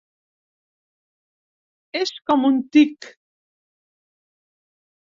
És 2.01 2.15
com 2.31 2.49
un 2.51 2.59
tic. 2.79 3.13